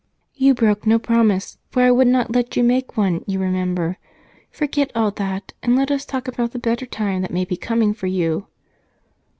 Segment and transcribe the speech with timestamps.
[0.33, 3.99] "You broke no promise, for I would not let you make one, you remember.
[4.49, 7.93] Forget all that, and let us talk about the better time that may be coming
[7.93, 8.47] for you."